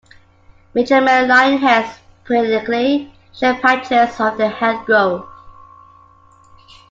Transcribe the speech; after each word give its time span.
Mature 0.73 0.99
male 0.99 1.27
lionheads 1.27 1.99
periodically 2.25 3.13
shed 3.35 3.61
patches 3.61 4.19
of 4.19 4.35
their 4.35 4.49
headgrowths. 4.49 5.27